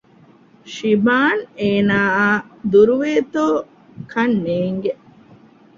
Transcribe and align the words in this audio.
ޝިބާން 0.73 1.41
އޭނާއާ 1.59 2.21
ދުރުވޭތޯ 2.71 3.43
ކަންނޭނގެ 4.11 4.93